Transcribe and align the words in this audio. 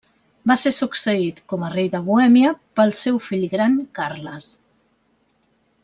Va 0.51 0.55
ser 0.59 0.69
succeït 0.77 1.41
com 1.53 1.65
a 1.67 1.69
rei 1.75 1.91
de 1.97 2.01
Bohèmia 2.09 2.55
pel 2.81 2.95
seu 3.03 3.21
fill 3.29 3.47
gran 3.55 3.77
Carles. 4.01 4.49